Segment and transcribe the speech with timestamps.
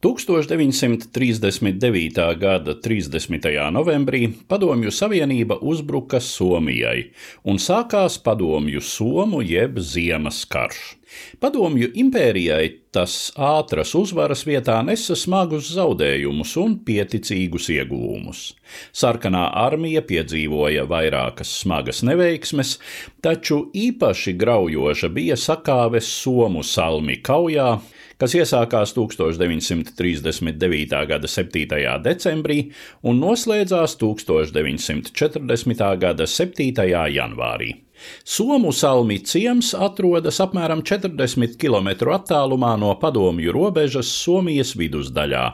[0.00, 2.38] 1939.
[2.38, 3.70] gada 30.
[3.70, 7.12] novembrī Padomju Savienība uzbruka Somijai
[7.44, 10.96] un sākās Padomju Somu jeb Ziemas karš.
[11.36, 18.56] Padomju impērijai tas ātras uzvaras vietā nesa smagus zaudējumus un pieticīgus ieguvumus.
[18.96, 22.78] Sarkanā armija piedzīvoja vairākas smagas neveiksmes,
[23.20, 27.76] taču īpaši graujoša bija sakāves Somu salmi kaujā,
[28.20, 31.04] kas iesākās 1939.
[31.08, 31.66] gada 7.
[32.04, 32.58] decembrī
[33.02, 35.96] un noslēdzās 1940.
[36.04, 36.72] gada 7.
[37.16, 37.89] janvārī.
[38.24, 45.44] Somu salmi ciems atrodas apmēram 40 km attālumā no padomju robežas Somijas vidusdaļā,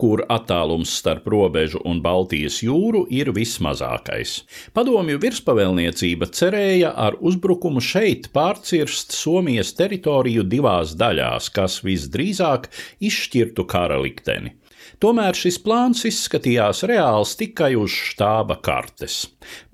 [0.00, 4.38] kur attālums starp robežu un Baltijas jūru ir vismazākais.
[4.76, 12.70] Padomju virspavēlniecība cerēja ar uzbrukumu šeit pārcirst Somijas teritoriju divās daļās, kas visdrīzāk
[13.02, 14.56] izšķirtu kara likteni.
[15.02, 19.24] Tomēr šis plāns izskatījās reāls tikai uz štāba kartes.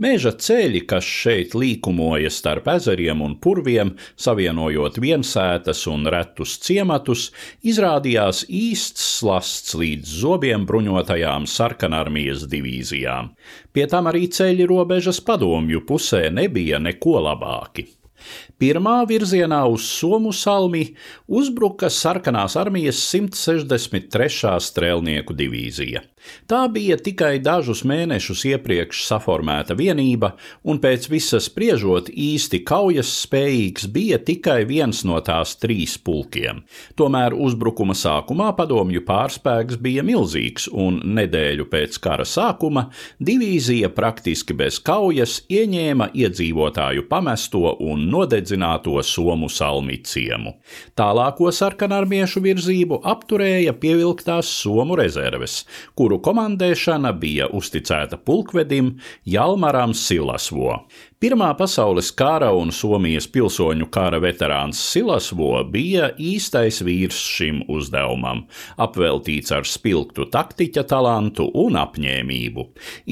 [0.00, 7.28] Mēža ceļi, kas šeit līkumoja starp ezeriem un purviem, savienojot viensētas un retus ciematus,
[7.60, 13.34] izrādījās īsts slasts līdz zobiem bruņotajām sarkanarmijas divīzijām.
[13.72, 17.97] Pie tam arī ceļi robežas padomju pusē nebija neko labāki.
[18.58, 20.84] Pirmā virzienā uz Somu salmi
[21.28, 24.54] uzbruka sarkanās armijas 163.
[24.68, 26.02] strēlnieku divīzija.
[26.50, 33.88] Tā bija tikai dažus mēnešus iepriekš saformēta vienība, un pēc visas spriežot īsti kaujas spējīgs
[33.92, 36.62] bija tikai viens no tās trīs pulkiem.
[36.98, 44.80] Tomēr uzbrukuma sākumā padomju pārspēks bija milzīgs, un nedēļu pēc kara sākuma divīzija praktiski bez
[44.84, 50.54] kaujas ieņēma iedzīvotāju pamesto un nodedzināto Somu salmi ciemu.
[50.98, 55.62] Tālāko sarkanarmiešu virzību apturēja pievilktās Somu rezerves,
[56.08, 58.94] kuru komandēšana bija uzticēta pulkvedim
[59.28, 60.78] Jalmaram Silasvo.
[61.18, 68.44] Pirmā pasaules kara un Somijas pilsoņu kara veterāns Silasvo bija īstais vīrs šim uzdevumam,
[68.78, 72.68] apveltīts ar spilgtu taktiķa talantu un apņēmību.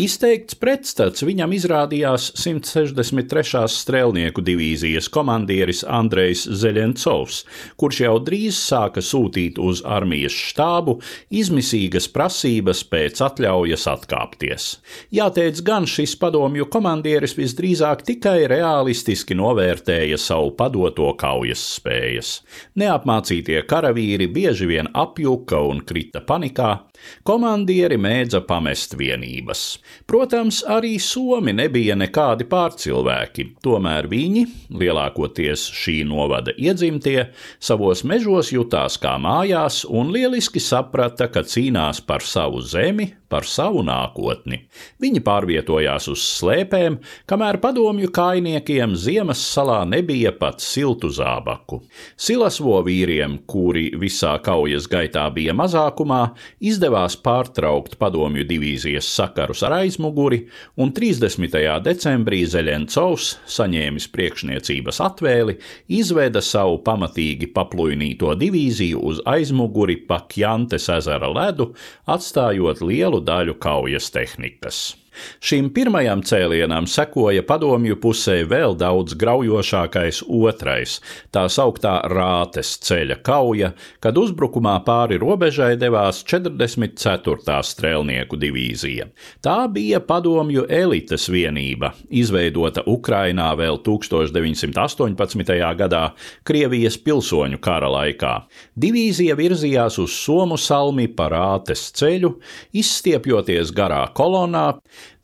[0.06, 3.65] Izteikts pretstats viņam izrādījās 163.
[3.75, 7.43] strēlnieku divīzijas komandieris Andrejs Zeļencovs,
[7.75, 11.01] kurš jau drīz sāka sūtīt uz armijas štābu
[11.43, 14.69] izmisīgas prasības pēc atļaujas atkāpties.
[15.15, 22.43] Jāteic gan šis padomju komandieris visdrīzāk drīzāk tikai realistiski novērtēja savu padoto kaujas spējas.
[22.79, 26.87] Neapmācītie karavīri bieži vien apjuka un krita panikā,
[27.25, 29.79] komandieri mēdza pamest vienības.
[30.07, 38.97] Protams, arī Somi nebija nekādi pārcilvēki, tomēr viņi, lielākoties šī novada iedzimtie, savos mežos jutās
[38.99, 43.14] kā mājās un lieliski saprata, ka cīnās par savu zemi, Zemi?
[43.28, 44.62] Par savu nākotni.
[45.03, 46.98] Viņi pārvietojās uz slēpēm,
[47.28, 51.81] kamēr padomju kainiekiem ziemas salā nebija pat siltu zābaku.
[52.16, 56.22] Silasvo vīriem, kuri visā kaujas gaitā bija mazākumā,
[56.60, 60.44] izdevās pārtraukt padomju divīzijas sakarus ar aizmuguri,
[60.81, 61.58] un 30.
[61.84, 65.58] decembrī Zeļencovs, saņēmis priekšniecības atvēli,
[65.98, 71.72] izveda savu pamatīgi paplūnīto divīziju uz aizmuguri pa Kjantes ezera ledu,
[72.10, 74.97] atstājot lielu lielu daļu kaujas tehnikas.
[75.41, 80.99] Šim pirmajam cēlienam sekoja padomju pusē vēl daudz graujošākais otrais,
[81.34, 87.59] tā sauktā rātes ceļa kauja, kad uzbrukumā pāri robežai devās 44.
[87.71, 89.09] strēlnieku divīzija.
[89.44, 95.56] Tā bija padomju elites vienība, izveidota Ukrainā vēl 1918.
[95.81, 96.03] gadā
[96.47, 98.34] Krievijas pilsoņu kara laikā.
[98.76, 102.32] Divīzija virzījās uz Somu salmi pa rātes ceļu,
[102.76, 104.66] izstiepjoties garā kolonā,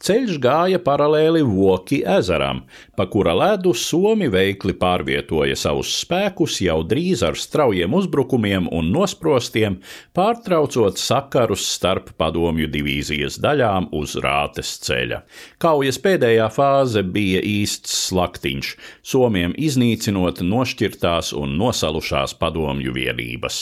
[0.02, 2.64] Ceļš gāja paralēli Voki ezeram,
[2.98, 9.76] pa kura ledu Somi veikli pārvietoja savus spēkus jau drīz ar straujiem uzbrukumiem un nosprostiem,
[10.10, 15.20] pārtraucot sakarus starp padomju divīzijas daļām uz rātes ceļa.
[15.62, 18.72] Kaujas pēdējā fāze bija īsts slaktiņš,
[19.06, 23.60] Somiem iznīcinot nošķirtās un nosalušās padomju vienības.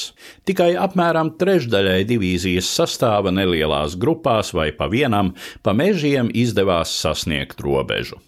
[0.49, 5.35] Tikai apmēram trešdaļai divīzijas sastāva nelielās grupās vai pa vienam
[5.65, 8.19] pa mežiem izdevās sasniegt robežu.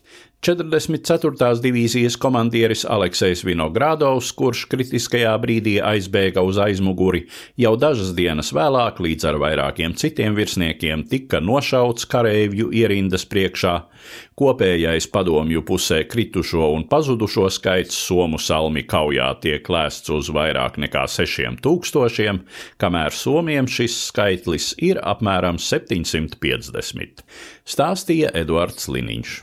[0.43, 1.61] 44.
[1.62, 7.21] divīzijas komandieris Aleksejs Vinogradovs, kurš kritiskajā brīdī aizbēga uz aizmuguri,
[7.62, 13.77] jau dažas dienas vēlāk līdz ar vairākiem citiem virsniekiem tika nošauts kareivju ierindas priekšā.
[14.43, 21.06] Kopējais padomju pusē kritušo un pazudušo skaits Somu salmi kaujā tiek lēsts uz vairāk nekā
[21.06, 22.43] 6000,
[22.83, 27.23] kamēr Somiem šis skaitlis ir apmēram 750,
[27.77, 29.39] stāstīja Eduards Liniņš.